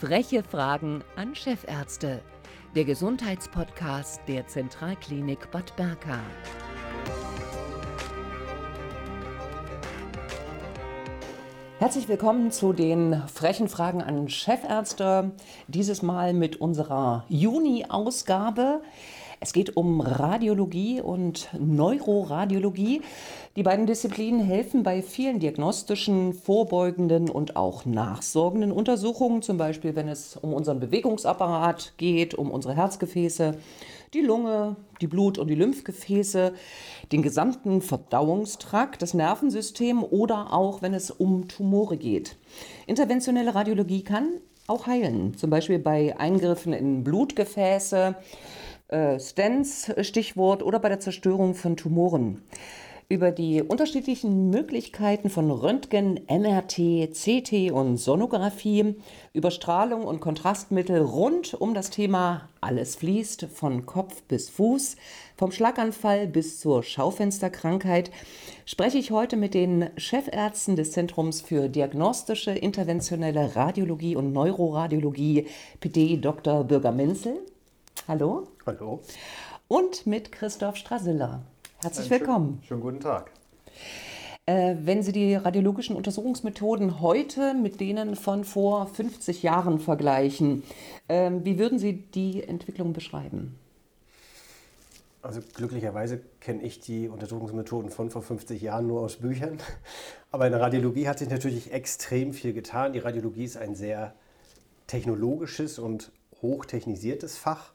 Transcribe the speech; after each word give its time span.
Freche 0.00 0.42
Fragen 0.42 1.04
an 1.14 1.34
Chefärzte. 1.34 2.22
Der 2.74 2.86
Gesundheitspodcast 2.86 4.22
der 4.28 4.46
Zentralklinik 4.46 5.50
Bad 5.50 5.76
Berka. 5.76 6.18
Herzlich 11.78 12.08
willkommen 12.08 12.50
zu 12.50 12.72
den 12.72 13.22
frechen 13.28 13.68
Fragen 13.68 14.00
an 14.00 14.30
Chefärzte. 14.30 15.32
Dieses 15.68 16.00
Mal 16.00 16.32
mit 16.32 16.56
unserer 16.62 17.26
Juni-Ausgabe. 17.28 18.80
Es 19.42 19.52
geht 19.52 19.76
um 19.76 20.00
Radiologie 20.00 21.02
und 21.02 21.48
Neuroradiologie. 21.58 23.02
Die 23.60 23.64
beiden 23.64 23.84
Disziplinen 23.84 24.40
helfen 24.40 24.82
bei 24.84 25.02
vielen 25.02 25.38
diagnostischen, 25.38 26.32
vorbeugenden 26.32 27.28
und 27.28 27.56
auch 27.56 27.84
nachsorgenden 27.84 28.72
Untersuchungen, 28.72 29.42
zum 29.42 29.58
Beispiel 29.58 29.94
wenn 29.94 30.08
es 30.08 30.34
um 30.38 30.54
unseren 30.54 30.80
Bewegungsapparat 30.80 31.92
geht, 31.98 32.34
um 32.34 32.50
unsere 32.50 32.74
Herzgefäße, 32.74 33.58
die 34.14 34.22
Lunge, 34.22 34.76
die 35.02 35.08
Blut- 35.08 35.36
und 35.36 35.48
die 35.48 35.56
Lymphgefäße, 35.56 36.54
den 37.12 37.20
gesamten 37.20 37.82
Verdauungstrakt, 37.82 39.02
das 39.02 39.12
Nervensystem 39.12 40.02
oder 40.04 40.54
auch 40.54 40.80
wenn 40.80 40.94
es 40.94 41.10
um 41.10 41.46
Tumore 41.46 41.98
geht. 41.98 42.38
Interventionelle 42.86 43.54
Radiologie 43.54 44.04
kann 44.04 44.40
auch 44.68 44.86
heilen, 44.86 45.36
zum 45.36 45.50
Beispiel 45.50 45.78
bei 45.78 46.18
Eingriffen 46.18 46.72
in 46.72 47.04
Blutgefäße, 47.04 48.14
äh, 48.88 49.20
Stents, 49.20 49.92
Stichwort, 50.00 50.62
oder 50.62 50.78
bei 50.78 50.88
der 50.88 51.00
Zerstörung 51.00 51.54
von 51.54 51.76
Tumoren. 51.76 52.40
Über 53.12 53.32
die 53.32 53.60
unterschiedlichen 53.60 54.50
Möglichkeiten 54.50 55.30
von 55.30 55.50
Röntgen, 55.50 56.20
MRT, 56.28 57.10
CT 57.12 57.72
und 57.72 57.96
Sonographie, 57.96 58.94
über 59.32 59.50
Strahlung 59.50 60.04
und 60.04 60.20
Kontrastmittel 60.20 61.02
rund 61.02 61.54
um 61.54 61.74
das 61.74 61.90
Thema 61.90 62.48
Alles 62.60 62.94
fließt, 62.94 63.48
von 63.52 63.84
Kopf 63.84 64.22
bis 64.28 64.48
Fuß, 64.48 64.94
vom 65.36 65.50
Schlaganfall 65.50 66.28
bis 66.28 66.60
zur 66.60 66.84
Schaufensterkrankheit, 66.84 68.12
spreche 68.64 68.98
ich 68.98 69.10
heute 69.10 69.36
mit 69.36 69.54
den 69.54 69.90
Chefärzten 69.96 70.76
des 70.76 70.92
Zentrums 70.92 71.40
für 71.40 71.68
diagnostische 71.68 72.52
interventionelle 72.52 73.56
Radiologie 73.56 74.14
und 74.14 74.32
Neuroradiologie, 74.32 75.48
PD 75.80 76.16
Dr. 76.18 76.62
Bürger 76.62 76.92
Menzel. 76.92 77.40
Hallo. 78.06 78.46
Hallo. 78.66 79.00
Und 79.66 80.06
mit 80.06 80.30
Christoph 80.30 80.76
Strasiller. 80.76 81.42
Herzlich 81.82 82.12
Einen 82.12 82.20
willkommen. 82.20 82.48
Schönen, 82.48 82.64
schönen 82.66 82.80
guten 82.82 83.00
Tag. 83.00 83.30
Äh, 84.44 84.76
wenn 84.82 85.02
Sie 85.02 85.12
die 85.12 85.34
radiologischen 85.34 85.96
Untersuchungsmethoden 85.96 87.00
heute 87.00 87.54
mit 87.54 87.80
denen 87.80 88.16
von 88.16 88.44
vor 88.44 88.86
50 88.86 89.42
Jahren 89.42 89.78
vergleichen, 89.78 90.62
äh, 91.08 91.30
wie 91.42 91.58
würden 91.58 91.78
Sie 91.78 91.94
die 91.94 92.44
Entwicklung 92.44 92.92
beschreiben? 92.92 93.58
Also 95.22 95.40
glücklicherweise 95.54 96.20
kenne 96.40 96.62
ich 96.62 96.80
die 96.80 97.08
Untersuchungsmethoden 97.08 97.90
von 97.90 98.10
vor 98.10 98.20
50 98.20 98.60
Jahren 98.60 98.86
nur 98.86 99.00
aus 99.00 99.16
Büchern. 99.16 99.56
Aber 100.30 100.44
in 100.44 100.52
der 100.52 100.60
Radiologie 100.60 101.08
hat 101.08 101.18
sich 101.18 101.30
natürlich 101.30 101.72
extrem 101.72 102.34
viel 102.34 102.52
getan. 102.52 102.92
Die 102.92 102.98
Radiologie 102.98 103.44
ist 103.44 103.56
ein 103.56 103.74
sehr 103.74 104.14
technologisches 104.86 105.78
und 105.78 106.12
hochtechnisiertes 106.42 107.38
Fach. 107.38 107.72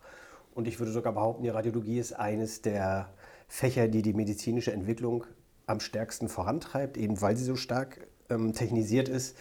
Und 0.53 0.67
ich 0.67 0.79
würde 0.79 0.91
sogar 0.91 1.13
behaupten, 1.13 1.41
die 1.41 1.49
Radiologie 1.49 1.97
ist 1.97 2.13
eines 2.13 2.61
der 2.61 3.09
Fächer, 3.47 3.87
die 3.87 4.01
die 4.01 4.13
medizinische 4.13 4.71
Entwicklung 4.71 5.25
am 5.67 5.79
stärksten 5.79 6.29
vorantreibt, 6.29 6.97
eben 6.97 7.21
weil 7.21 7.37
sie 7.37 7.43
so 7.43 7.55
stark 7.55 8.07
ähm, 8.29 8.53
technisiert 8.53 9.09
ist. 9.09 9.35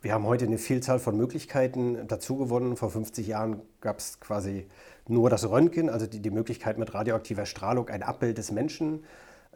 Wir 0.00 0.12
haben 0.12 0.26
heute 0.26 0.44
eine 0.44 0.58
Vielzahl 0.58 1.00
von 1.00 1.16
Möglichkeiten 1.16 2.06
dazu 2.06 2.36
gewonnen. 2.36 2.76
Vor 2.76 2.90
50 2.90 3.26
Jahren 3.26 3.62
gab 3.80 3.98
es 3.98 4.20
quasi 4.20 4.66
nur 5.08 5.28
das 5.28 5.48
Röntgen, 5.50 5.90
also 5.90 6.06
die, 6.06 6.20
die 6.20 6.30
Möglichkeit 6.30 6.78
mit 6.78 6.94
radioaktiver 6.94 7.46
Strahlung 7.46 7.88
ein 7.88 8.04
Abbild 8.04 8.38
des 8.38 8.52
Menschen 8.52 9.04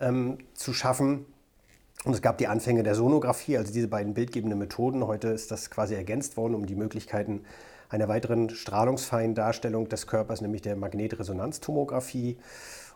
ähm, 0.00 0.38
zu 0.54 0.72
schaffen. 0.72 1.26
Und 2.04 2.14
es 2.14 2.22
gab 2.22 2.38
die 2.38 2.49
Anfänge 2.49 2.82
der 2.82 2.97
Sonographie, 2.97 3.56
also 3.56 3.72
diese 3.72 3.87
beiden 3.87 4.14
bildgebenden 4.14 4.59
Methoden. 4.59 5.06
Heute 5.06 5.28
ist 5.28 5.53
das 5.53 5.70
quasi 5.70 5.94
ergänzt 5.94 6.37
worden 6.37 6.54
um 6.56 6.66
die 6.66 6.75
Möglichkeiten 6.75 7.44
einer 7.88 8.09
weiteren 8.09 8.50
strahlungsfeinen 8.50 9.37
Darstellung 9.37 9.88
des 9.88 10.09
Körpers, 10.09 10.41
nämlich 10.41 10.62
der 10.62 10.75
Magnetresonanztomographie 10.75 12.38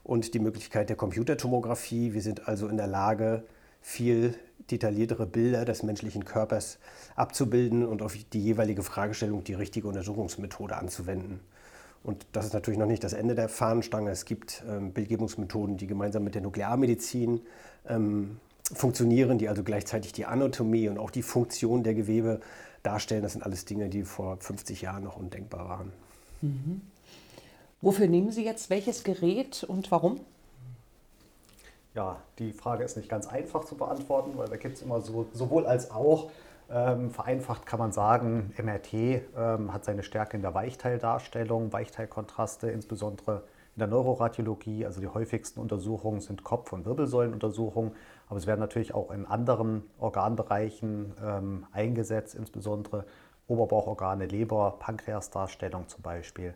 und 0.06 0.34
die 0.34 0.38
Möglichkeit 0.38 0.88
der 0.88 0.96
Computertomographie. 0.96 2.12
Wir 2.12 2.22
sind 2.22 2.46
also 2.46 2.68
in 2.68 2.76
der 2.76 2.86
Lage, 2.86 3.42
viel 3.82 4.34
detailliertere 4.70 5.26
Bilder 5.26 5.64
des 5.64 5.82
menschlichen 5.82 6.24
Körpers 6.24 6.78
abzubilden 7.16 7.84
und 7.84 8.02
auf 8.02 8.16
die 8.32 8.40
jeweilige 8.40 8.82
Fragestellung 8.82 9.42
die 9.42 9.54
richtige 9.54 9.88
Untersuchungsmethode 9.88 10.76
anzuwenden. 10.76 11.40
Und 12.04 12.24
das 12.32 12.46
ist 12.46 12.54
natürlich 12.54 12.78
noch 12.78 12.86
nicht 12.86 13.02
das 13.02 13.14
Ende 13.14 13.34
der 13.34 13.48
Fahnenstange. 13.48 14.10
Es 14.10 14.24
gibt 14.24 14.62
ähm, 14.68 14.92
Bildgebungsmethoden, 14.92 15.76
die 15.76 15.88
gemeinsam 15.88 16.22
mit 16.22 16.36
der 16.36 16.42
Nuklearmedizin 16.42 17.40
ähm, 17.88 18.38
funktionieren, 18.72 19.38
die 19.38 19.48
also 19.48 19.64
gleichzeitig 19.64 20.12
die 20.12 20.24
Anatomie 20.24 20.88
und 20.88 20.98
auch 20.98 21.10
die 21.10 21.22
Funktion 21.22 21.82
der 21.82 21.94
Gewebe 21.94 22.40
darstellen. 22.84 23.22
Das 23.22 23.32
sind 23.32 23.42
alles 23.42 23.64
Dinge, 23.64 23.88
die 23.88 24.04
vor 24.04 24.36
50 24.38 24.82
Jahren 24.82 25.02
noch 25.02 25.16
undenkbar 25.16 25.68
waren. 25.68 25.92
Mhm. 26.42 26.80
Wofür 27.82 28.08
nehmen 28.08 28.30
Sie 28.30 28.44
jetzt 28.44 28.70
welches 28.70 29.04
Gerät 29.04 29.64
und 29.64 29.90
warum? 29.90 30.20
Ja, 31.94 32.20
die 32.38 32.52
Frage 32.52 32.84
ist 32.84 32.96
nicht 32.96 33.08
ganz 33.08 33.26
einfach 33.26 33.64
zu 33.64 33.74
beantworten, 33.74 34.36
weil 34.36 34.48
da 34.48 34.56
gibt 34.56 34.76
es 34.76 34.82
immer 34.82 35.00
so, 35.00 35.26
sowohl 35.32 35.66
als 35.66 35.90
auch. 35.90 36.30
Ähm, 36.68 37.10
vereinfacht 37.10 37.64
kann 37.64 37.78
man 37.78 37.92
sagen, 37.92 38.52
MRT 38.60 38.92
ähm, 38.92 39.72
hat 39.72 39.84
seine 39.84 40.02
Stärke 40.02 40.36
in 40.36 40.42
der 40.42 40.52
Weichteildarstellung, 40.52 41.72
Weichteilkontraste, 41.72 42.68
insbesondere 42.70 43.44
in 43.76 43.80
der 43.80 43.86
Neuroradiologie. 43.86 44.84
Also 44.84 45.00
die 45.00 45.06
häufigsten 45.06 45.60
Untersuchungen 45.60 46.20
sind 46.20 46.42
Kopf- 46.42 46.72
und 46.72 46.84
Wirbelsäulenuntersuchungen, 46.84 47.92
aber 48.28 48.38
es 48.38 48.48
werden 48.48 48.60
natürlich 48.60 48.94
auch 48.94 49.12
in 49.12 49.26
anderen 49.26 49.84
Organbereichen 49.98 51.14
ähm, 51.24 51.66
eingesetzt, 51.72 52.34
insbesondere 52.34 53.04
Oberbauchorgane, 53.46 54.26
Leber, 54.26 54.76
Pankreasdarstellung 54.80 55.86
zum 55.86 56.02
Beispiel 56.02 56.52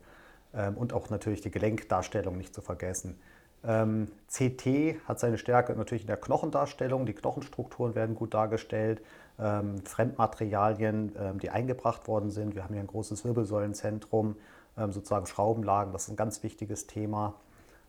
ähm, 0.54 0.76
und 0.76 0.92
auch 0.92 1.10
natürlich 1.10 1.40
die 1.40 1.50
Gelenkdarstellung 1.50 2.36
nicht 2.36 2.54
zu 2.54 2.60
vergessen. 2.60 3.18
Ähm, 3.62 4.08
CT 4.28 5.06
hat 5.06 5.20
seine 5.20 5.36
Stärke 5.36 5.74
natürlich 5.74 6.02
in 6.02 6.08
der 6.08 6.16
Knochendarstellung. 6.16 7.04
Die 7.04 7.12
Knochenstrukturen 7.12 7.94
werden 7.94 8.14
gut 8.14 8.32
dargestellt. 8.32 9.02
Ähm, 9.38 9.84
Fremdmaterialien, 9.84 11.12
ähm, 11.18 11.38
die 11.38 11.50
eingebracht 11.50 12.08
worden 12.08 12.30
sind. 12.30 12.54
Wir 12.54 12.64
haben 12.64 12.72
hier 12.72 12.82
ein 12.82 12.86
großes 12.86 13.24
Wirbelsäulenzentrum, 13.24 14.36
ähm, 14.78 14.92
sozusagen 14.92 15.26
Schraubenlagen. 15.26 15.92
Das 15.92 16.04
ist 16.04 16.10
ein 16.10 16.16
ganz 16.16 16.42
wichtiges 16.42 16.86
Thema. 16.86 17.34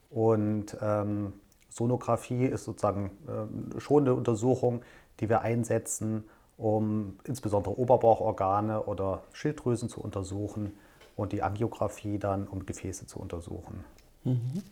Und 0.10 0.78
ähm, 0.82 1.34
Sonographie 1.70 2.46
ist 2.46 2.66
sozusagen 2.66 3.12
ähm, 3.30 3.80
schon 3.80 4.04
eine 4.04 4.14
Untersuchung, 4.14 4.82
die 5.22 5.30
wir 5.30 5.42
einsetzen, 5.42 6.26
um 6.58 7.18
insbesondere 7.24 7.78
Oberbauchorgane 7.78 8.84
oder 8.84 9.24
Schilddrüsen 9.32 9.88
zu 9.88 10.02
untersuchen 10.02 10.74
und 11.22 11.32
die 11.32 11.44
Angiografie 11.44 12.18
dann, 12.18 12.48
um 12.48 12.66
Gefäße 12.66 13.06
zu 13.06 13.20
untersuchen. 13.20 13.84
Mhm. 14.24 14.64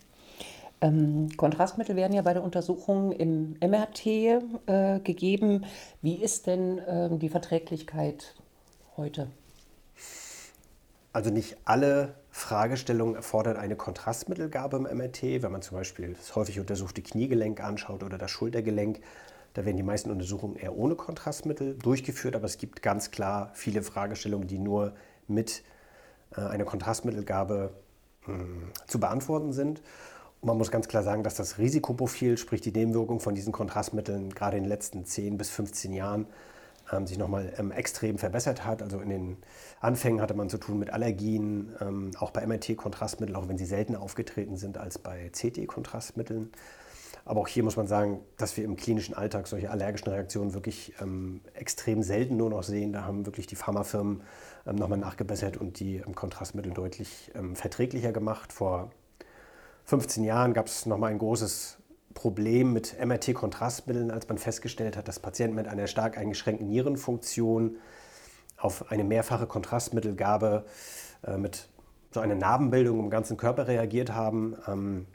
Ähm, 0.81 1.29
Kontrastmittel 1.35 1.95
werden 1.95 2.13
ja 2.13 2.21
bei 2.21 2.33
der 2.33 2.43
Untersuchung 2.43 3.11
im 3.11 3.55
MRT 3.59 4.05
äh, 4.05 4.99
gegeben. 5.03 5.65
Wie 6.01 6.15
ist 6.15 6.47
denn 6.47 6.81
ähm, 6.87 7.19
die 7.19 7.29
Verträglichkeit 7.29 8.35
heute? 8.97 9.27
Also 11.11 11.31
nicht 11.31 11.57
alle 11.65 12.15
Fragestellungen 12.31 13.15
erfordern 13.15 13.57
eine 13.57 13.75
Kontrastmittelgabe 13.75 14.77
im 14.77 14.83
MRT. 14.83 15.43
Wenn 15.43 15.51
man 15.51 15.61
zum 15.61 15.77
Beispiel 15.77 16.13
das 16.13 16.35
häufig 16.35 16.59
untersuchte 16.59 17.01
Kniegelenk 17.01 17.61
anschaut 17.61 18.03
oder 18.03 18.17
das 18.17 18.31
Schultergelenk, 18.31 19.01
da 19.53 19.65
werden 19.65 19.77
die 19.77 19.83
meisten 19.83 20.11
Untersuchungen 20.11 20.55
eher 20.55 20.77
ohne 20.77 20.95
Kontrastmittel 20.95 21.75
durchgeführt. 21.75 22.35
Aber 22.35 22.45
es 22.45 22.57
gibt 22.57 22.81
ganz 22.81 23.11
klar 23.11 23.51
viele 23.53 23.81
Fragestellungen, 23.81 24.47
die 24.47 24.59
nur 24.59 24.93
mit 25.27 25.63
einer 26.35 26.65
Kontrastmittelgabe 26.65 27.71
mh, 28.25 28.33
hm, 28.33 28.71
zu 28.87 28.99
beantworten 28.99 29.53
sind. 29.53 29.81
Und 30.41 30.47
man 30.47 30.57
muss 30.57 30.71
ganz 30.71 30.87
klar 30.87 31.03
sagen, 31.03 31.23
dass 31.23 31.35
das 31.35 31.57
Risikoprofil, 31.57 32.37
sprich 32.37 32.61
die 32.61 32.71
Nebenwirkung 32.71 33.19
von 33.19 33.35
diesen 33.35 33.51
Kontrastmitteln, 33.51 34.33
gerade 34.33 34.57
in 34.57 34.63
den 34.63 34.69
letzten 34.69 35.05
10 35.05 35.37
bis 35.37 35.49
15 35.49 35.91
Jahren 35.93 36.27
ähm, 36.91 37.07
sich 37.07 37.17
nochmal 37.17 37.53
ähm, 37.57 37.71
extrem 37.71 38.17
verbessert 38.17 38.65
hat. 38.65 38.81
Also 38.81 38.99
in 38.99 39.09
den 39.09 39.37
Anfängen 39.81 40.21
hatte 40.21 40.33
man 40.33 40.49
zu 40.49 40.57
tun 40.57 40.79
mit 40.79 40.91
Allergien, 40.91 41.75
ähm, 41.81 42.11
auch 42.19 42.31
bei 42.31 42.45
MRT-Kontrastmitteln, 42.45 43.35
auch 43.35 43.47
wenn 43.47 43.57
sie 43.57 43.65
seltener 43.65 44.01
aufgetreten 44.01 44.57
sind 44.57 44.77
als 44.77 44.97
bei 44.97 45.29
CT-Kontrastmitteln. 45.29 46.51
Aber 47.29 47.41
auch 47.41 47.47
hier 47.47 47.63
muss 47.63 47.77
man 47.77 47.85
sagen, 47.85 48.21
dass 48.37 48.57
wir 48.57 48.63
im 48.63 48.75
klinischen 48.75 49.13
Alltag 49.13 49.45
solche 49.45 49.69
allergischen 49.69 50.07
Reaktionen 50.07 50.55
wirklich 50.55 50.95
ähm, 50.99 51.41
extrem 51.53 52.01
selten 52.01 52.37
nur 52.37 52.49
noch 52.49 52.63
sehen. 52.63 52.91
Da 52.91 53.03
haben 53.03 53.27
wirklich 53.27 53.45
die 53.45 53.55
Pharmafirmen 53.55 54.23
ähm, 54.65 54.75
nochmal 54.77 54.97
nachgebessert 54.97 55.55
und 55.55 55.79
die 55.79 55.97
ähm, 55.97 56.15
Kontrastmittel 56.15 56.73
deutlich 56.73 57.29
ähm, 57.35 57.55
verträglicher 57.55 58.11
gemacht. 58.11 58.51
Vor 58.51 58.89
15 59.85 60.23
Jahren 60.23 60.55
gab 60.55 60.65
es 60.65 60.87
nochmal 60.87 61.11
ein 61.11 61.19
großes 61.19 61.77
Problem 62.15 62.73
mit 62.73 62.97
MRT-Kontrastmitteln, 62.99 64.09
als 64.09 64.27
man 64.27 64.39
festgestellt 64.39 64.97
hat, 64.97 65.07
dass 65.07 65.19
Patienten 65.19 65.55
mit 65.55 65.67
einer 65.67 65.85
stark 65.85 66.17
eingeschränkten 66.17 66.67
Nierenfunktion 66.67 67.77
auf 68.57 68.91
eine 68.91 69.03
mehrfache 69.03 69.45
Kontrastmittelgabe 69.45 70.65
äh, 71.27 71.37
mit 71.37 71.69
so 72.09 72.21
einer 72.21 72.33
Narbenbildung 72.33 72.97
im 72.97 73.11
ganzen 73.11 73.37
Körper 73.37 73.67
reagiert 73.67 74.13
haben. 74.15 75.05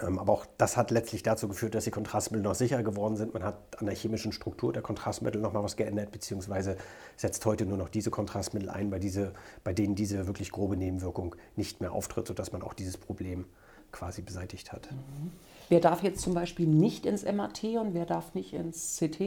Ähm, 0.00 0.18
aber 0.18 0.32
auch 0.32 0.46
das 0.56 0.76
hat 0.76 0.90
letztlich 0.90 1.22
dazu 1.22 1.48
geführt, 1.48 1.74
dass 1.74 1.84
die 1.84 1.90
Kontrastmittel 1.90 2.42
noch 2.42 2.54
sicherer 2.54 2.82
geworden 2.82 3.16
sind. 3.16 3.34
Man 3.34 3.44
hat 3.44 3.56
an 3.78 3.86
der 3.86 3.94
chemischen 3.94 4.32
Struktur 4.32 4.72
der 4.72 4.82
Kontrastmittel 4.82 5.40
noch 5.40 5.52
mal 5.52 5.62
was 5.62 5.76
geändert, 5.76 6.12
beziehungsweise 6.12 6.76
setzt 7.16 7.44
heute 7.44 7.66
nur 7.66 7.76
noch 7.76 7.90
diese 7.90 8.10
Kontrastmittel 8.10 8.70
ein, 8.70 8.90
bei, 8.90 8.98
diese, 8.98 9.32
bei 9.64 9.74
denen 9.74 9.94
diese 9.94 10.26
wirklich 10.26 10.50
grobe 10.50 10.76
Nebenwirkung 10.76 11.36
nicht 11.56 11.80
mehr 11.80 11.92
auftritt, 11.92 12.26
sodass 12.26 12.52
man 12.52 12.62
auch 12.62 12.72
dieses 12.72 12.96
Problem 12.96 13.44
quasi 13.90 14.22
beseitigt 14.22 14.72
hat. 14.72 14.90
Mhm. 14.90 15.30
Wer 15.68 15.80
darf 15.80 16.02
jetzt 16.02 16.22
zum 16.22 16.34
Beispiel 16.34 16.66
nicht 16.66 17.04
ins 17.04 17.24
MRT 17.24 17.64
und 17.78 17.94
wer 17.94 18.06
darf 18.06 18.34
nicht 18.34 18.54
ins 18.54 18.98
CT? 18.98 19.20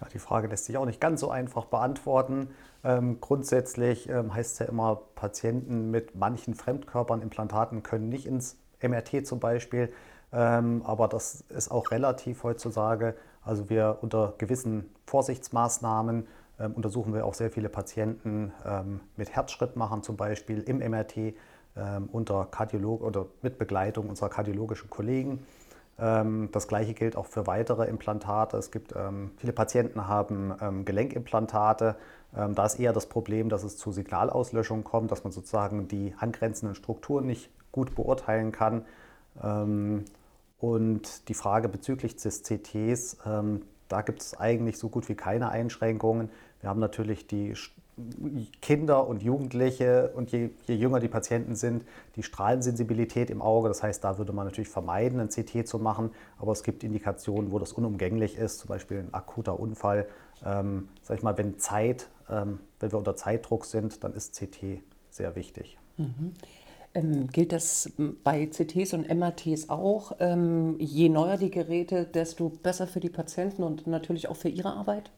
Ja, 0.00 0.08
die 0.12 0.18
Frage 0.18 0.48
lässt 0.48 0.64
sich 0.64 0.76
auch 0.76 0.86
nicht 0.86 1.00
ganz 1.00 1.20
so 1.20 1.30
einfach 1.30 1.66
beantworten. 1.66 2.48
Ähm, 2.82 3.20
grundsätzlich 3.20 4.08
ähm, 4.08 4.34
heißt 4.34 4.54
es 4.54 4.58
ja 4.58 4.66
immer, 4.66 5.00
Patienten 5.14 5.92
mit 5.92 6.16
manchen 6.16 6.54
Fremdkörpern, 6.54 7.22
Implantaten 7.22 7.84
können 7.84 8.08
nicht 8.08 8.26
ins 8.26 8.56
MRT 8.88 9.26
zum 9.26 9.40
Beispiel. 9.40 9.92
Ähm, 10.32 10.82
aber 10.84 11.08
das 11.08 11.42
ist 11.48 11.70
auch 11.70 11.90
relativ 11.90 12.42
heutzutage. 12.42 13.14
Also 13.42 13.70
wir 13.70 13.98
unter 14.00 14.34
gewissen 14.38 14.90
Vorsichtsmaßnahmen 15.06 16.26
ähm, 16.58 16.72
untersuchen 16.72 17.14
wir 17.14 17.26
auch 17.26 17.34
sehr 17.34 17.50
viele 17.50 17.68
Patienten 17.68 18.52
ähm, 18.64 19.00
mit 19.16 19.30
Herzschrittmachern 19.30 20.02
zum 20.02 20.16
Beispiel 20.16 20.60
im 20.60 20.78
MRT 20.78 21.16
ähm, 21.76 22.08
unter 22.12 22.46
Kardiolog 22.46 23.02
oder 23.02 23.26
mit 23.42 23.58
Begleitung 23.58 24.08
unserer 24.08 24.28
kardiologischen 24.28 24.88
Kollegen. 24.88 25.46
Ähm, 25.98 26.48
das 26.52 26.68
gleiche 26.68 26.94
gilt 26.94 27.16
auch 27.16 27.26
für 27.26 27.46
weitere 27.46 27.86
Implantate. 27.86 28.56
Es 28.56 28.70
gibt 28.70 28.94
ähm, 28.96 29.32
viele 29.36 29.52
Patienten 29.52 30.08
haben 30.08 30.84
Gelenkimplantate. 30.84 31.96
da 32.32 32.66
ist 32.66 32.80
eher 32.80 32.92
das 32.92 33.06
Problem, 33.06 33.48
dass 33.48 33.62
es 33.62 33.76
zu 33.76 33.92
Signalauslöschung 33.92 34.82
kommt, 34.82 35.12
dass 35.12 35.22
man 35.22 35.32
sozusagen 35.32 35.86
die 35.86 36.14
angrenzenden 36.18 36.74
Strukturen 36.74 37.26
nicht 37.26 37.48
gut 37.74 37.94
beurteilen 37.94 38.52
kann. 38.52 38.84
und 40.60 41.28
die 41.28 41.34
Frage 41.34 41.68
bezüglich 41.68 42.14
des 42.16 42.44
CTs, 42.44 43.16
da 43.88 44.02
gibt 44.02 44.22
es 44.22 44.38
eigentlich 44.38 44.78
so 44.78 44.88
gut 44.88 45.08
wie 45.08 45.16
keine 45.16 45.48
Einschränkungen. 45.48 46.30
Wir 46.60 46.70
haben 46.70 46.80
natürlich 46.80 47.26
die 47.26 47.54
Kinder 48.60 49.06
und 49.06 49.22
Jugendliche 49.22 50.10
und 50.14 50.32
je, 50.32 50.50
je, 50.66 50.74
jünger 50.74 50.98
die 50.98 51.08
Patienten 51.08 51.54
sind, 51.54 51.84
die 52.16 52.22
Strahlensensibilität 52.22 53.30
im 53.30 53.40
Auge. 53.40 53.68
Das 53.68 53.82
heißt, 53.82 54.02
da 54.02 54.18
würde 54.18 54.32
man 54.32 54.46
natürlich 54.46 54.68
vermeiden, 54.68 55.20
ein 55.20 55.28
CT 55.28 55.68
zu 55.68 55.78
machen. 55.78 56.10
Aber 56.38 56.52
es 56.52 56.64
gibt 56.64 56.82
Indikationen, 56.82 57.52
wo 57.52 57.58
das 57.58 57.72
unumgänglich 57.72 58.36
ist, 58.36 58.58
zum 58.58 58.68
Beispiel 58.68 58.98
ein 58.98 59.14
akuter 59.14 59.60
Unfall. 59.60 60.08
Ähm, 60.44 60.88
sag 61.02 61.18
ich 61.18 61.22
mal, 61.22 61.38
wenn 61.38 61.58
Zeit, 61.58 62.08
ähm, 62.28 62.58
wenn 62.80 62.90
wir 62.90 62.98
unter 62.98 63.14
Zeitdruck 63.14 63.64
sind, 63.64 64.02
dann 64.02 64.12
ist 64.12 64.34
CT 64.34 64.82
sehr 65.10 65.36
wichtig. 65.36 65.78
Mhm. 65.96 66.32
Ähm, 66.94 67.26
gilt 67.26 67.52
das 67.52 67.90
bei 68.22 68.46
CTs 68.46 68.94
und 68.94 69.12
MRTs 69.12 69.68
auch? 69.68 70.12
Ähm, 70.20 70.76
je 70.78 71.08
neuer 71.08 71.36
die 71.36 71.50
Geräte, 71.50 72.04
desto 72.04 72.48
besser 72.48 72.86
für 72.86 73.00
die 73.00 73.10
Patienten 73.10 73.64
und 73.64 73.86
natürlich 73.86 74.28
auch 74.28 74.36
für 74.36 74.48
ihre 74.48 74.72
Arbeit? 74.72 75.10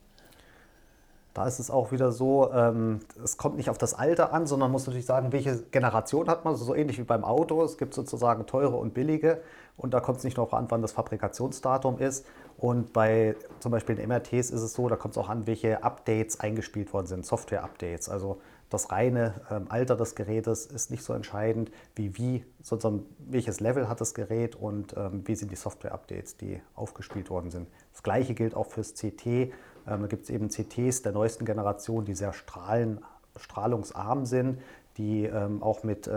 Da 1.35 1.45
ist 1.45 1.59
es 1.59 1.69
auch 1.69 1.91
wieder 1.91 2.11
so, 2.11 2.51
ähm, 2.51 3.01
es 3.23 3.37
kommt 3.37 3.57
nicht 3.57 3.69
auf 3.69 3.77
das 3.77 3.93
Alter 3.93 4.33
an, 4.33 4.47
sondern 4.47 4.69
man 4.69 4.71
muss 4.71 4.87
natürlich 4.87 5.05
sagen, 5.05 5.31
welche 5.31 5.61
Generation 5.69 6.27
hat 6.27 6.45
man, 6.45 6.55
so 6.55 6.73
ähnlich 6.73 6.97
wie 6.97 7.03
beim 7.03 7.23
Auto. 7.23 7.63
Es 7.63 7.77
gibt 7.77 7.93
sozusagen 7.93 8.47
teure 8.47 8.75
und 8.77 8.95
billige 8.95 9.39
und 9.77 9.93
da 9.93 9.99
kommt 9.99 10.17
es 10.17 10.23
nicht 10.23 10.37
nur 10.37 10.51
an, 10.51 10.65
wann 10.69 10.81
das 10.81 10.93
Fabrikationsdatum 10.93 11.99
ist. 11.99 12.25
Und 12.57 12.91
bei 12.91 13.35
zum 13.59 13.71
Beispiel 13.71 13.95
den 13.95 14.07
MRTs 14.09 14.49
ist 14.49 14.63
es 14.63 14.73
so, 14.73 14.89
da 14.89 14.95
kommt 14.95 15.15
es 15.15 15.19
auch 15.19 15.29
an, 15.29 15.45
welche 15.45 15.83
Updates 15.83 16.39
eingespielt 16.39 16.91
worden 16.91 17.05
sind, 17.05 17.23
Software-Updates. 17.23 18.09
Also 18.09 18.41
das 18.69 18.91
reine 18.91 19.35
ähm, 19.49 19.67
Alter 19.69 19.95
des 19.95 20.15
Gerätes 20.15 20.65
ist 20.65 20.91
nicht 20.91 21.03
so 21.03 21.13
entscheidend, 21.13 21.71
wie, 21.95 22.17
wie 22.17 22.45
sozusagen 22.61 23.05
welches 23.19 23.59
Level 23.59 23.87
hat 23.87 24.01
das 24.01 24.13
Gerät 24.13 24.55
und 24.55 24.95
ähm, 24.97 25.23
wie 25.25 25.35
sind 25.35 25.51
die 25.51 25.55
Software-Updates, 25.55 26.37
die 26.37 26.61
aufgespielt 26.75 27.29
worden 27.29 27.49
sind. 27.49 27.69
Das 27.93 28.03
gleiche 28.03 28.33
gilt 28.33 28.55
auch 28.55 28.67
fürs 28.67 28.93
CT. 28.93 29.25
Ähm, 29.25 29.51
da 29.85 30.07
gibt 30.07 30.23
es 30.23 30.29
eben 30.29 30.49
CTs 30.49 31.01
der 31.01 31.13
neuesten 31.13 31.45
Generation, 31.45 32.03
die 32.03 32.13
sehr 32.13 32.33
strahlen, 32.33 33.03
strahlungsarm 33.37 34.25
sind, 34.25 34.59
die 34.97 35.31
auch 35.59 35.83
mit 35.83 36.09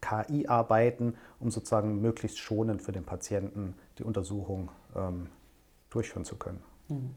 KI 0.00 0.48
arbeiten, 0.48 1.14
um 1.38 1.52
sozusagen 1.52 2.00
möglichst 2.00 2.40
schonend 2.40 2.82
für 2.82 2.90
den 2.90 3.04
Patienten 3.04 3.76
die 3.96 4.02
Untersuchung 4.02 4.70
durchführen 5.88 6.24
zu 6.24 6.34
können. 6.34 6.60
Mhm. 6.88 7.14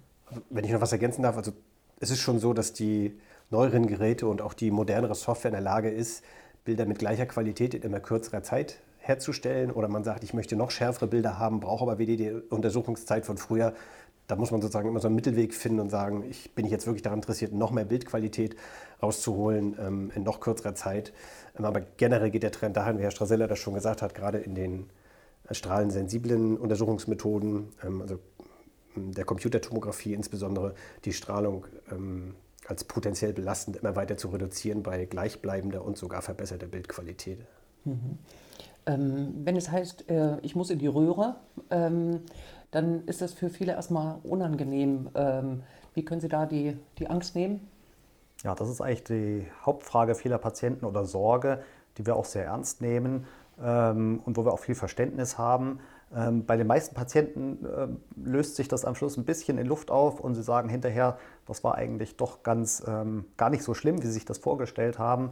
Wenn 0.52 0.64
ich 0.64 0.72
noch 0.72 0.80
was 0.80 0.92
ergänzen 0.92 1.24
darf, 1.24 1.38
also 1.38 1.54
es 2.00 2.12
ist 2.12 2.20
schon 2.20 2.38
so, 2.38 2.54
dass 2.54 2.74
die 2.74 3.20
neueren 3.52 3.86
Geräte 3.86 4.28
und 4.28 4.42
auch 4.42 4.54
die 4.54 4.72
modernere 4.72 5.16
Software 5.16 5.50
in 5.50 5.54
der 5.54 5.62
Lage 5.62 5.90
ist, 5.90 6.24
Bilder 6.66 6.86
mit 6.86 7.00
gleicher 7.00 7.26
Qualität 7.26 7.74
in 7.74 7.82
immer 7.82 8.00
kürzerer 8.00 8.44
Zeit 8.44 8.80
herzustellen. 9.00 9.72
Oder 9.72 9.88
man 9.88 10.04
sagt, 10.04 10.24
ich 10.24 10.34
möchte 10.34 10.56
noch 10.56 10.72
schärfere 10.72 11.08
Bilder 11.08 11.38
haben, 11.38 11.60
brauche 11.60 11.84
aber 11.84 11.98
wieder 11.98 12.16
die 12.16 12.32
Untersuchungszeit 12.50 13.26
von 13.26 13.38
früher 13.38 13.74
da 14.32 14.38
muss 14.38 14.52
man 14.52 14.62
sozusagen 14.62 14.88
immer 14.88 15.02
so 15.02 15.08
einen 15.08 15.16
Mittelweg 15.16 15.54
finden 15.54 15.82
und 15.82 15.90
sagen, 15.90 16.24
ich 16.30 16.56
bin 16.56 16.66
jetzt 16.66 16.86
wirklich 16.86 17.02
daran 17.02 17.20
interessiert, 17.20 17.52
noch 17.52 17.72
mehr 17.72 17.84
Bildqualität 17.84 18.56
rauszuholen 19.04 19.76
ähm, 19.78 20.12
in 20.16 20.24
noch 20.24 20.40
kürzerer 20.40 20.74
Zeit. 20.74 21.12
Ähm, 21.60 21.66
aber 21.66 21.82
generell 21.82 22.32
geht 22.32 22.44
der 22.44 22.54
Trend 22.54 22.78
dahin, 22.78 22.98
wie 22.98 23.04
Herr 23.04 23.12
Strasella 23.12 23.48
das 23.48 23.60
schon 23.60 23.74
gesagt 23.74 24.02
hat, 24.02 24.16
gerade 24.16 24.38
in 24.38 24.56
den 24.56 24.90
äh, 25.50 25.54
strahlensensiblen 25.54 26.56
Untersuchungsmethoden, 26.56 27.74
ähm, 27.84 28.02
also 28.02 28.20
der 28.96 29.26
Computertomographie 29.26 30.14
insbesondere, 30.14 30.76
die 31.04 31.12
Strahlung 31.12 31.66
ähm, 31.92 32.36
als 32.68 32.84
potenziell 32.84 33.34
belastend 33.34 33.78
immer 33.78 33.96
weiter 33.96 34.18
zu 34.18 34.30
reduzieren 34.30 34.84
bei 34.84 35.06
gleichbleibender 35.06 35.84
und 35.84 35.98
sogar 35.98 36.22
verbesserter 36.22 36.68
Bildqualität. 36.68 37.40
Mhm. 37.86 38.18
Ähm, 38.86 39.34
wenn 39.44 39.56
es 39.56 39.70
heißt, 39.70 40.10
äh, 40.10 40.40
ich 40.42 40.56
muss 40.56 40.70
in 40.70 40.80
die 40.80 40.88
Röhre, 40.88 41.36
dann 42.72 43.06
ist 43.06 43.22
das 43.22 43.34
für 43.34 43.50
viele 43.50 43.74
erstmal 43.74 44.20
unangenehm. 44.24 45.10
Ähm, 45.16 45.64
wie 45.94 46.04
können 46.04 46.22
Sie 46.22 46.28
da 46.28 46.46
die, 46.46 46.78
die 46.98 47.10
Angst 47.10 47.36
nehmen? 47.36 47.68
Ja, 48.44 48.56
das 48.56 48.70
ist 48.70 48.82
eigentlich 48.82 49.04
die 49.04 49.48
Hauptfrage 49.66 50.16
vieler 50.16 50.38
Patienten 50.38 50.86
oder 50.86 51.06
Sorge, 51.06 51.64
die 51.98 52.06
wir 52.06 52.16
auch 52.16 52.26
sehr 52.26 52.46
ernst 52.46 52.82
nehmen 52.82 53.26
ähm, 53.62 54.22
und 54.26 54.38
wo 54.38 54.46
wir 54.46 54.54
auch 54.54 54.60
viel 54.60 54.76
Verständnis 54.76 55.38
haben. 55.38 55.80
Ähm, 56.16 56.46
bei 56.46 56.58
den 56.58 56.68
meisten 56.68 56.96
Patienten 56.96 57.66
äh, 57.66 57.88
löst 58.16 58.56
sich 58.56 58.68
das 58.68 58.86
am 58.86 58.96
Schluss 58.96 59.18
ein 59.18 59.26
bisschen 59.26 59.58
in 59.58 59.68
Luft 59.68 59.92
auf 59.92 60.20
und 60.20 60.36
sie 60.36 60.44
sagen 60.44 60.70
hinterher, 60.70 61.18
das 61.48 61.64
war 61.64 61.76
eigentlich 61.76 62.18
doch 62.18 62.44
ganz 62.44 62.84
ähm, 62.88 63.26
gar 63.38 63.50
nicht 63.50 63.64
so 63.64 63.74
schlimm, 63.74 64.02
wie 64.02 64.08
sie 64.08 64.14
sich 64.14 64.26
das 64.26 64.38
vorgestellt 64.38 65.00
haben. 65.00 65.32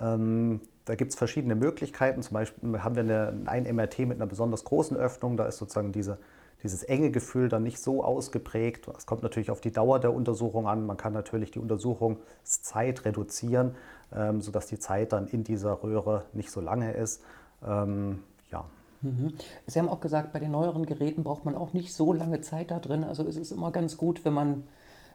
Ähm, 0.00 0.60
da 0.84 0.94
gibt 0.94 1.12
es 1.12 1.18
verschiedene 1.18 1.54
Möglichkeiten. 1.54 2.22
Zum 2.22 2.34
Beispiel 2.34 2.82
haben 2.82 2.94
wir 2.94 3.02
eine, 3.02 3.42
ein 3.46 3.64
MRT 3.64 4.00
mit 4.00 4.18
einer 4.18 4.26
besonders 4.26 4.64
großen 4.64 4.96
Öffnung. 4.96 5.36
Da 5.36 5.46
ist 5.46 5.58
sozusagen 5.58 5.92
diese 5.92 6.18
dieses 6.62 6.82
enge 6.82 7.10
Gefühl 7.10 7.48
dann 7.48 7.62
nicht 7.62 7.80
so 7.80 8.04
ausgeprägt. 8.04 8.88
Es 8.96 9.06
kommt 9.06 9.22
natürlich 9.22 9.50
auf 9.50 9.60
die 9.60 9.72
Dauer 9.72 9.98
der 9.98 10.12
Untersuchung 10.12 10.68
an. 10.68 10.86
Man 10.86 10.96
kann 10.96 11.12
natürlich 11.12 11.50
die 11.50 11.58
Untersuchungszeit 11.58 13.04
reduzieren, 13.04 13.76
ähm, 14.14 14.40
sodass 14.40 14.66
die 14.66 14.78
Zeit 14.78 15.12
dann 15.12 15.26
in 15.26 15.44
dieser 15.44 15.82
Röhre 15.82 16.24
nicht 16.32 16.50
so 16.50 16.60
lange 16.60 16.92
ist. 16.92 17.22
Ähm, 17.66 18.22
ja. 18.50 18.64
Mhm. 19.02 19.32
Sie 19.66 19.78
haben 19.78 19.88
auch 19.88 20.00
gesagt, 20.00 20.32
bei 20.32 20.38
den 20.38 20.50
neueren 20.50 20.86
Geräten 20.86 21.22
braucht 21.22 21.44
man 21.44 21.54
auch 21.54 21.72
nicht 21.72 21.94
so 21.94 22.12
lange 22.12 22.40
Zeit 22.40 22.70
da 22.70 22.78
drin. 22.78 23.04
Also 23.04 23.26
es 23.26 23.36
ist 23.36 23.50
immer 23.50 23.70
ganz 23.70 23.96
gut, 23.96 24.24
wenn 24.24 24.34
man 24.34 24.64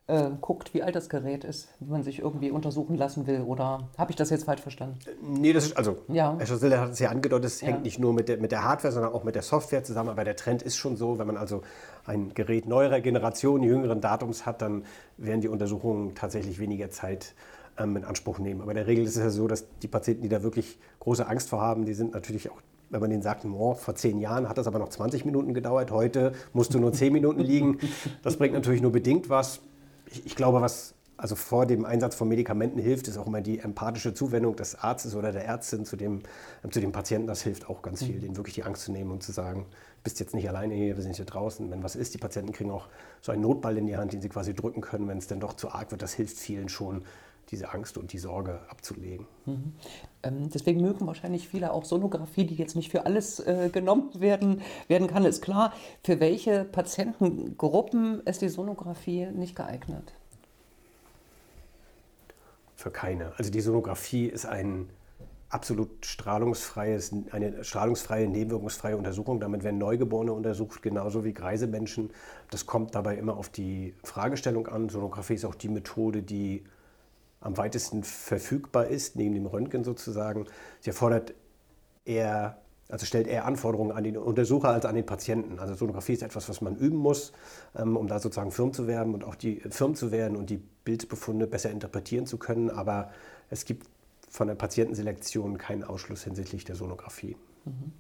äh, 0.08 0.30
guckt, 0.40 0.74
wie 0.74 0.84
alt 0.84 0.96
das 0.96 1.10
Gerät 1.10 1.44
ist, 1.44 1.68
wenn 1.80 1.90
man 1.90 2.04
sich 2.04 2.20
irgendwie 2.20 2.52
untersuchen 2.52 2.96
lassen 2.96 3.26
will. 3.28 3.42
Oder 3.42 3.88
habe 3.98 4.12
ich 4.12 4.16
das 4.16 4.30
jetzt 4.30 4.46
falsch 4.46 4.62
verstanden? 4.62 5.00
Nee, 5.22 5.54
das 5.54 5.68
ist, 5.68 5.78
also, 5.78 5.98
ja. 6.08 6.36
Herr 6.38 6.46
Schosiller 6.46 6.82
hat 6.82 6.92
es 6.92 7.00
ja 7.00 7.10
angedeutet, 7.10 7.46
es 7.46 7.62
ja. 7.62 7.70
hängt 7.70 7.84
nicht 7.84 8.00
nur 8.00 8.14
mit 8.14 8.30
der, 8.30 8.38
mit 8.38 8.52
der 8.52 8.64
Hardware, 8.64 8.94
sondern 8.94 9.14
auch 9.14 9.24
mit 9.24 9.36
der 9.36 9.42
Software 9.42 9.84
zusammen. 9.84 10.10
Aber 10.10 10.24
der 10.24 10.36
Trend 10.36 10.62
ist 10.62 10.78
schon 10.78 10.96
so, 10.96 11.18
wenn 11.18 11.28
man 11.28 11.38
also 11.38 11.64
ein 12.06 12.34
Gerät 12.34 12.68
neuerer 12.68 13.02
Generation, 13.02 13.64
jüngeren 13.64 14.02
Datums 14.02 14.46
hat, 14.46 14.62
dann 14.62 14.84
werden 15.18 15.42
die 15.42 15.48
Untersuchungen 15.48 16.14
tatsächlich 16.14 16.60
weniger 16.60 16.92
Zeit 16.92 17.34
ähm, 17.80 17.98
in 17.98 18.06
Anspruch 18.06 18.38
nehmen. 18.38 18.62
Aber 18.62 18.72
in 18.72 18.78
der 18.78 18.88
Regel 18.88 19.06
ist 19.06 19.16
es 19.16 19.24
ja 19.24 19.30
so, 19.32 19.48
dass 19.48 19.66
die 19.80 19.88
Patienten, 19.88 20.22
die 20.22 20.30
da 20.30 20.44
wirklich 20.44 20.78
große 21.00 21.28
Angst 21.28 21.50
vor 21.50 21.62
haben, 21.62 21.86
die 21.86 21.94
sind 21.94 22.14
natürlich 22.14 22.52
auch 22.52 22.62
wenn 22.90 23.02
man 23.02 23.10
denen 23.10 23.22
sagt, 23.22 23.46
oh, 23.46 23.74
vor 23.74 23.96
zehn 23.96 24.20
Jahren 24.20 24.48
hat 24.48 24.58
das 24.58 24.68
aber 24.68 24.80
noch 24.80 24.90
20 24.90 25.26
Minuten 25.26 25.54
gedauert, 25.54 25.92
heute 25.92 26.34
musst 26.54 26.74
du 26.74 26.80
nur 26.80 26.94
10 26.94 27.12
Minuten 27.12 27.40
liegen. 27.40 27.80
Das 28.24 28.38
bringt 28.38 28.54
natürlich 28.54 28.82
nur 28.82 28.92
bedingt 28.92 29.30
was 29.30 29.62
ich, 30.12 30.26
ich 30.26 30.36
glaube, 30.36 30.62
was 30.62 30.94
also 31.18 31.36
vor 31.36 31.66
dem 31.66 31.86
Einsatz 31.86 32.16
von 32.16 32.28
Medikamenten 32.28 32.78
hilft, 32.78 33.08
ist 33.08 33.18
auch 33.18 33.28
immer 33.28 33.40
die 33.40 33.60
empathische 33.60 34.14
Zuwendung 34.14 34.58
des 34.58 34.76
Arztes 34.76 35.16
oder 35.16 35.32
der 35.32 35.46
Ärztin 35.46 35.86
zu 35.86 35.96
dem, 35.96 36.24
äh, 36.62 36.70
zu 36.70 36.82
dem 36.82 36.92
Patienten. 36.92 37.28
Das 37.28 37.42
hilft 37.42 37.70
auch 37.70 37.82
ganz 37.82 38.04
viel, 38.04 38.16
mhm. 38.16 38.22
denen 38.22 38.38
wirklich 38.38 38.56
die 38.56 38.64
Angst 38.64 38.84
zu 38.84 38.92
nehmen 38.92 39.12
und 39.12 39.24
zu 39.24 39.32
sagen, 39.32 39.66
bist 40.04 40.20
jetzt 40.20 40.36
nicht 40.36 40.50
alleine 40.50 40.74
hier, 40.74 40.98
wir 40.98 41.04
sind 41.04 41.16
hier 41.16 41.26
draußen. 41.26 41.72
Wenn 41.72 41.84
was 41.84 41.96
ist, 41.96 42.14
die 42.14 42.18
Patienten 42.18 42.52
kriegen 42.52 42.70
auch 42.70 42.88
so 43.22 43.32
einen 43.32 43.42
Notball 43.42 43.78
in 43.78 43.88
die 43.88 43.96
Hand, 43.96 44.12
den 44.12 44.22
sie 44.22 44.30
quasi 44.30 44.54
drücken 44.54 44.82
können, 44.82 45.08
wenn 45.08 45.18
es 45.18 45.28
dann 45.28 45.40
doch 45.40 45.54
zu 45.54 45.72
arg 45.72 45.92
wird. 45.92 46.02
Das 46.02 46.14
hilft 46.14 46.38
vielen 46.38 46.68
schon, 46.68 47.04
diese 47.52 47.74
Angst 47.74 47.98
und 47.98 48.14
die 48.14 48.18
Sorge 48.18 48.60
abzulegen. 48.70 49.28
Mhm. 49.46 49.74
Ähm, 50.24 50.50
deswegen 50.50 50.82
mögen 50.82 51.06
wahrscheinlich 51.08 51.48
viele 51.48 51.72
auch 51.72 51.86
Sonographie, 51.86 52.46
die 52.46 52.56
jetzt 52.56 52.76
nicht 52.76 52.92
für 52.92 53.06
alles 53.06 53.40
äh, 53.40 53.70
genommen 53.72 54.10
werden, 54.20 54.62
werden 54.88 55.08
kann, 55.08 55.26
ist 55.26 55.42
klar. 55.42 55.74
Für 56.04 56.20
welche 56.20 56.64
Patientengruppen 56.64 58.22
ist 58.22 58.42
die 58.42 58.50
Sonographie 58.50 59.28
nicht 59.28 59.56
geeignet? 59.56 60.14
für 62.86 62.92
keine. 62.92 63.34
Also 63.38 63.50
die 63.50 63.62
Sonographie 63.62 64.28
ist 64.28 64.46
ein 64.46 64.90
absolut 65.50 66.06
strahlungsfreies, 66.06 67.14
eine 67.32 67.64
strahlungsfreie, 67.64 68.28
nebenwirkungsfreie 68.28 68.96
Untersuchung. 68.96 69.40
Damit 69.40 69.64
werden 69.64 69.80
Neugeborene 69.80 70.32
untersucht, 70.32 70.84
genauso 70.84 71.24
wie 71.24 71.34
greise 71.34 71.66
Menschen. 71.66 72.12
Das 72.52 72.68
kommt 72.68 72.94
dabei 72.94 73.18
immer 73.18 73.38
auf 73.38 73.50
die 73.50 73.96
Fragestellung 74.04 74.68
an. 74.68 74.90
Sonographie 74.90 75.34
ist 75.34 75.46
auch 75.46 75.56
die 75.56 75.70
Methode, 75.70 76.22
die 76.22 76.64
am 77.46 77.58
weitesten 77.58 78.04
verfügbar 78.04 78.88
ist, 78.88 79.16
neben 79.16 79.36
dem 79.36 79.46
Röntgen 79.46 79.84
sozusagen. 79.84 80.48
Sie 80.80 80.90
erfordert 80.90 81.36
eher, 82.04 82.58
also 82.90 83.06
stellt 83.06 83.28
eher 83.28 83.46
Anforderungen 83.46 83.92
an 83.92 84.04
den 84.04 84.18
Untersucher 84.18 84.70
als 84.70 84.86
an 84.86 84.96
den 84.96 85.06
Patienten. 85.06 85.60
Also 85.60 85.76
Sonographie 85.76 86.14
ist 86.14 86.24
etwas, 86.24 86.50
was 86.50 86.62
man 86.62 86.76
üben 86.76 86.98
muss, 86.98 87.34
ähm, 87.76 87.98
um 87.98 88.08
da 88.08 88.18
sozusagen 88.18 88.52
firm 88.52 88.74
zu 88.74 88.88
werden 88.88 89.14
und 89.14 89.24
auch 89.24 89.36
die 89.36 89.58
firm 89.70 89.94
zu 89.94 90.12
werden 90.12 90.36
und 90.38 90.50
die 90.50 90.58
Bildbefunde 90.58 91.46
besser 91.46 91.70
interpretieren 91.70 92.26
zu 92.26 92.38
können. 92.38 92.72
Aber 92.72 93.12
es 93.52 93.66
gibt 93.66 93.88
von 94.28 94.48
der 94.48 94.56
Patientenselektion 94.56 95.60
keinen 95.60 95.84
Ausschluss 95.84 96.24
hinsichtlich 96.24 96.66
der 96.66 96.76
Sonographie. 96.76 97.38
Mhm. 97.66 97.92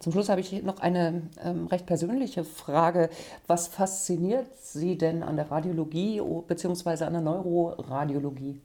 Zum 0.00 0.12
Schluss 0.12 0.28
habe 0.28 0.40
ich 0.40 0.64
noch 0.64 0.80
eine 0.80 1.22
ähm, 1.44 1.68
recht 1.68 1.86
persönliche 1.86 2.42
Frage. 2.42 3.08
Was 3.46 3.68
fasziniert 3.68 4.48
Sie 4.60 4.98
denn 4.98 5.22
an 5.22 5.36
der 5.36 5.48
Radiologie 5.48 6.20
bzw. 6.48 7.04
an 7.04 7.12
der 7.12 7.22
Neuroradiologie? 7.22 8.60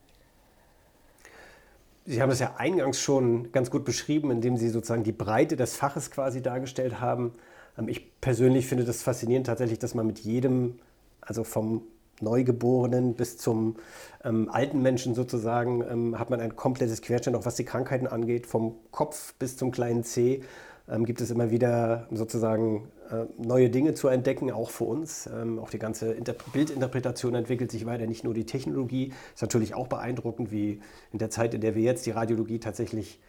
Sie 2.07 2.21
haben 2.21 2.29
es 2.29 2.39
ja 2.39 2.53
eingangs 2.57 2.99
schon 2.99 3.51
ganz 3.51 3.71
gut 3.71 3.83
beschrieben, 3.83 4.29
indem 4.29 4.57
Sie 4.57 4.69
sozusagen 4.69 5.03
die 5.03 5.11
Breite 5.11 5.55
des 5.55 5.75
Faches 5.75 6.11
quasi 6.11 6.41
dargestellt 6.41 7.01
haben. 7.01 7.33
Ähm, 7.77 7.87
ich 7.87 8.19
persönlich 8.21 8.67
finde 8.67 8.83
das 8.83 9.01
faszinierend 9.01 9.47
tatsächlich, 9.47 9.79
dass 9.79 9.95
man 9.95 10.05
mit 10.05 10.19
jedem, 10.19 10.79
also 11.21 11.43
vom 11.43 11.81
Neugeborenen 12.21 13.15
bis 13.15 13.37
zum 13.37 13.75
ähm, 14.23 14.49
alten 14.49 14.81
Menschen 14.81 15.15
sozusagen, 15.15 15.83
ähm, 15.89 16.19
hat 16.19 16.29
man 16.29 16.39
ein 16.41 16.55
komplettes 16.55 17.01
Querschnitt, 17.01 17.35
auch 17.35 17.45
was 17.45 17.55
die 17.55 17.65
Krankheiten 17.65 18.07
angeht, 18.07 18.45
vom 18.45 18.75
Kopf 18.91 19.33
bis 19.39 19.57
zum 19.57 19.71
kleinen 19.71 20.03
ähm, 20.03 20.43
gibt 20.87 21.19
es 21.21 21.31
immer 21.31 21.49
wieder 21.49 22.07
sozusagen 22.11 22.91
äh, 23.09 23.25
neue 23.37 23.69
Dinge 23.69 23.95
zu 23.95 24.07
entdecken, 24.07 24.51
auch 24.51 24.69
für 24.69 24.83
uns. 24.83 25.27
Ähm, 25.27 25.59
auch 25.59 25.69
die 25.69 25.79
ganze 25.79 26.11
Inter 26.11 26.35
Bildinterpretation 26.53 27.33
entwickelt 27.35 27.71
sich 27.71 27.85
weiter, 27.85 28.05
nicht 28.05 28.23
nur 28.23 28.33
die 28.33 28.45
Technologie. 28.45 29.11
Ist 29.33 29.41
natürlich 29.41 29.73
auch 29.73 29.87
beeindruckend, 29.87 30.51
wie 30.51 30.81
in 31.11 31.19
der 31.19 31.29
Zeit, 31.29 31.53
in 31.53 31.61
der 31.61 31.75
wir 31.75 31.81
jetzt 31.81 32.05
die 32.05 32.11
Radiologie 32.11 32.59
tatsächlich 32.59 33.19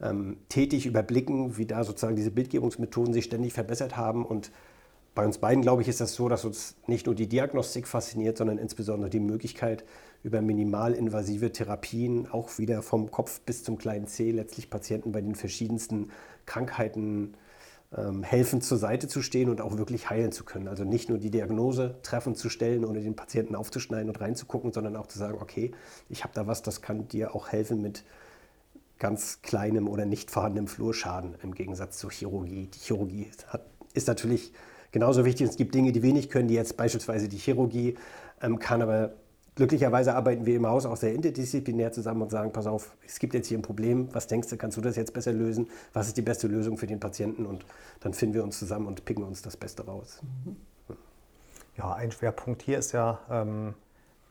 ähm, 0.00 0.38
tätig 0.48 0.86
überblicken, 0.86 1.58
wie 1.58 1.66
da 1.66 1.84
sozusagen 1.84 2.16
diese 2.16 2.30
Bildgebungsmethoden 2.30 3.12
sich 3.12 3.24
ständig 3.24 3.52
verbessert 3.52 3.96
haben. 3.96 4.24
Und 4.24 4.50
bei 5.14 5.24
uns 5.24 5.38
beiden, 5.38 5.62
glaube 5.62 5.82
ich, 5.82 5.88
ist 5.88 6.00
das 6.00 6.14
so, 6.14 6.28
dass 6.28 6.44
uns 6.44 6.76
nicht 6.86 7.06
nur 7.06 7.14
die 7.14 7.28
Diagnostik 7.28 7.86
fasziniert, 7.86 8.38
sondern 8.38 8.58
insbesondere 8.58 9.10
die 9.10 9.20
Möglichkeit, 9.20 9.84
über 10.22 10.40
minimalinvasive 10.40 11.52
Therapien, 11.52 12.28
auch 12.30 12.58
wieder 12.58 12.82
vom 12.82 13.10
Kopf 13.10 13.40
bis 13.40 13.64
zum 13.64 13.78
kleinen 13.78 14.06
C, 14.06 14.30
letztlich 14.30 14.70
Patienten 14.70 15.12
bei 15.12 15.20
den 15.20 15.34
verschiedensten 15.34 16.10
Krankheiten 16.46 17.34
ähm, 17.96 18.22
helfen, 18.22 18.60
zur 18.60 18.78
Seite 18.78 19.08
zu 19.08 19.20
stehen 19.20 19.50
und 19.50 19.60
auch 19.60 19.76
wirklich 19.76 20.10
heilen 20.10 20.32
zu 20.32 20.44
können. 20.44 20.68
Also 20.68 20.84
nicht 20.84 21.08
nur 21.08 21.18
die 21.18 21.30
Diagnose 21.30 21.96
treffen 22.02 22.34
zu 22.34 22.48
stellen 22.48 22.84
oder 22.84 23.00
den 23.00 23.16
Patienten 23.16 23.54
aufzuschneiden 23.54 24.08
und 24.08 24.20
reinzugucken, 24.20 24.72
sondern 24.72 24.96
auch 24.96 25.08
zu 25.08 25.18
sagen, 25.18 25.38
okay, 25.40 25.72
ich 26.08 26.24
habe 26.24 26.34
da 26.34 26.46
was, 26.46 26.62
das 26.62 26.82
kann 26.82 27.08
dir 27.08 27.34
auch 27.34 27.48
helfen 27.48 27.82
mit 27.82 28.04
ganz 28.98 29.42
kleinem 29.42 29.88
oder 29.88 30.06
nicht 30.06 30.30
vorhandenem 30.30 30.68
Flurschaden 30.68 31.34
im 31.42 31.54
Gegensatz 31.54 31.98
zur 31.98 32.12
Chirurgie. 32.12 32.68
Die 32.72 32.78
Chirurgie 32.78 33.30
hat, 33.48 33.66
ist 33.94 34.06
natürlich 34.06 34.52
genauso 34.92 35.24
wichtig. 35.24 35.48
Es 35.48 35.56
gibt 35.56 35.74
Dinge, 35.74 35.90
die 35.90 36.02
wenig 36.02 36.30
können, 36.30 36.46
die 36.46 36.54
jetzt 36.54 36.76
beispielsweise 36.76 37.28
die 37.28 37.36
Chirurgie 37.36 37.96
ähm, 38.40 38.60
kann, 38.60 38.80
aber 38.80 39.12
Glücklicherweise 39.54 40.14
arbeiten 40.14 40.46
wir 40.46 40.56
im 40.56 40.66
Haus 40.66 40.86
auch 40.86 40.96
sehr 40.96 41.12
interdisziplinär 41.12 41.92
zusammen 41.92 42.22
und 42.22 42.30
sagen, 42.30 42.52
pass 42.52 42.66
auf, 42.66 42.96
es 43.06 43.18
gibt 43.18 43.34
jetzt 43.34 43.48
hier 43.48 43.58
ein 43.58 43.62
Problem, 43.62 44.08
was 44.12 44.26
denkst 44.26 44.48
du, 44.48 44.56
kannst 44.56 44.78
du 44.78 44.80
das 44.80 44.96
jetzt 44.96 45.12
besser 45.12 45.32
lösen? 45.32 45.68
Was 45.92 46.06
ist 46.06 46.16
die 46.16 46.22
beste 46.22 46.46
Lösung 46.46 46.78
für 46.78 46.86
den 46.86 47.00
Patienten? 47.00 47.44
Und 47.44 47.66
dann 48.00 48.14
finden 48.14 48.34
wir 48.34 48.44
uns 48.44 48.58
zusammen 48.58 48.86
und 48.86 49.04
picken 49.04 49.24
uns 49.24 49.42
das 49.42 49.58
Beste 49.58 49.84
raus. 49.84 50.22
Mhm. 50.44 50.56
Ja, 51.76 51.94
ein 51.94 52.12
Schwerpunkt 52.12 52.62
hier 52.62 52.78
ist 52.78 52.92
ja 52.92 53.20
ähm, 53.30 53.74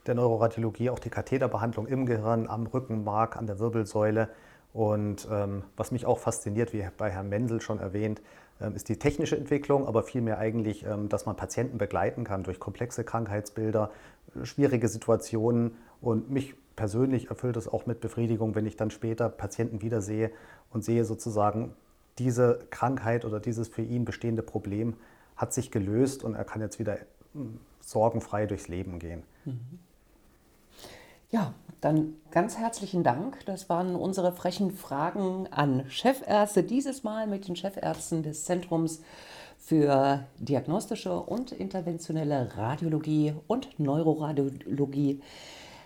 der 0.05 0.15
Neuroradiologie 0.15 0.89
auch 0.89 0.99
die 0.99 1.09
Katheterbehandlung 1.09 1.87
im 1.87 2.05
Gehirn, 2.05 2.47
am 2.47 2.65
Rückenmark, 2.67 3.35
an 3.35 3.47
der 3.47 3.59
Wirbelsäule. 3.59 4.29
Und 4.73 5.27
ähm, 5.29 5.63
was 5.75 5.91
mich 5.91 6.05
auch 6.05 6.19
fasziniert, 6.19 6.71
wie 6.73 6.87
bei 6.97 7.09
Herrn 7.09 7.29
Mendel 7.29 7.61
schon 7.61 7.79
erwähnt, 7.79 8.21
ähm, 8.61 8.75
ist 8.75 8.89
die 8.89 8.97
technische 8.97 9.35
Entwicklung, 9.35 9.87
aber 9.87 10.03
vielmehr 10.03 10.37
eigentlich, 10.37 10.85
ähm, 10.85 11.09
dass 11.09 11.25
man 11.25 11.35
Patienten 11.35 11.77
begleiten 11.77 12.23
kann 12.23 12.43
durch 12.43 12.59
komplexe 12.59 13.03
Krankheitsbilder, 13.03 13.91
schwierige 14.43 14.87
Situationen. 14.87 15.75
Und 16.01 16.29
mich 16.29 16.55
persönlich 16.75 17.29
erfüllt 17.29 17.57
es 17.57 17.67
auch 17.67 17.85
mit 17.85 17.99
Befriedigung, 17.99 18.55
wenn 18.55 18.65
ich 18.65 18.75
dann 18.75 18.91
später 18.91 19.29
Patienten 19.29 19.81
wiedersehe 19.81 20.31
und 20.71 20.83
sehe 20.83 21.05
sozusagen, 21.05 21.75
diese 22.17 22.59
Krankheit 22.69 23.25
oder 23.25 23.39
dieses 23.39 23.67
für 23.67 23.81
ihn 23.81 24.05
bestehende 24.05 24.43
Problem 24.43 24.95
hat 25.35 25.53
sich 25.53 25.71
gelöst 25.71 26.23
und 26.23 26.35
er 26.35 26.43
kann 26.43 26.61
jetzt 26.61 26.77
wieder 26.77 26.97
hm, 27.33 27.59
sorgenfrei 27.79 28.45
durchs 28.45 28.67
Leben 28.67 28.99
gehen. 28.99 29.23
Mhm. 29.45 29.79
Ja, 31.31 31.53
dann 31.79 32.15
ganz 32.29 32.57
herzlichen 32.57 33.03
Dank. 33.03 33.45
Das 33.45 33.69
waren 33.69 33.95
unsere 33.95 34.33
frechen 34.33 34.71
Fragen 34.71 35.47
an 35.47 35.89
Chefärzte. 35.89 36.61
Dieses 36.61 37.03
Mal 37.03 37.25
mit 37.25 37.47
den 37.47 37.55
Chefärzten 37.55 38.21
des 38.21 38.43
Zentrums 38.43 39.01
für 39.61 40.25
diagnostische 40.39 41.13
und 41.13 41.51
interventionelle 41.51 42.49
Radiologie 42.57 43.35
und 43.47 43.79
Neuroradiologie, 43.79 45.21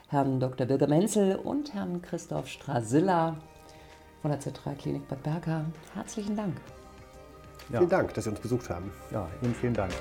Herrn 0.08 0.40
Dr. 0.40 0.66
Birger 0.66 0.88
Menzel 0.88 1.36
und 1.36 1.74
Herrn 1.74 2.02
Christoph 2.02 2.48
Strasilla 2.48 3.38
von 4.22 4.32
der 4.32 4.40
Zentralklinik 4.40 5.08
Bad 5.08 5.22
Berka. 5.24 5.66
Herzlichen 5.94 6.36
Dank. 6.36 6.56
Ja. 7.70 7.80
Vielen 7.80 7.90
Dank, 7.90 8.14
dass 8.14 8.24
Sie 8.24 8.30
uns 8.30 8.40
besucht 8.40 8.70
haben. 8.70 8.92
Ja, 9.12 9.28
Ihnen 9.42 9.54
vielen 9.54 9.74
Dank. 9.74 9.92